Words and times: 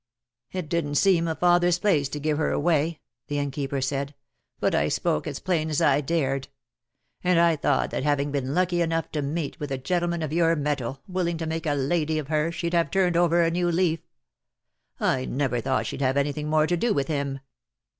"It 0.51 0.67
didn't 0.67 0.95
seem 0.95 1.27
a 1.27 1.35
father's 1.35 1.77
place 1.77 2.09
to 2.09 2.19
give 2.19 2.39
her 2.39 2.49
away," 2.51 3.01
the 3.27 3.37
Innkeeper 3.37 3.81
said, 3.81 4.15
"but 4.59 4.73
I 4.73 4.87
spoke 4.87 5.27
as 5.27 5.37
plain 5.37 5.69
as 5.69 5.79
I 5.79 6.01
dared. 6.01 6.47
And 7.23 7.39
I 7.39 7.55
thought 7.55 7.91
that 7.91 8.01
having 8.01 8.31
been 8.31 8.55
lucky 8.55 8.81
enough 8.81 9.11
to 9.11 9.21
meet 9.21 9.59
with 9.59 9.69
a 9.71 9.77
gentleman 9.77 10.23
of 10.23 10.33
your 10.33 10.55
metal, 10.55 11.03
willing 11.07 11.37
to 11.37 11.45
make 11.45 11.67
a 11.67 11.75
lady 11.75 12.17
of 12.17 12.29
her, 12.29 12.51
she'd 12.51 12.73
have 12.73 12.89
turned 12.89 13.15
over 13.15 13.43
a 13.43 13.51
new 13.51 13.71
leaf. 13.71 13.99
I 14.99 15.25
never 15.25 15.61
thought 15.61 15.85
she'd 15.85 16.01
have 16.01 16.17
any 16.17 16.31
thing 16.31 16.47
more 16.49 16.65
to 16.65 16.75
do 16.77 16.95
with 16.95 17.07
him." 17.07 17.39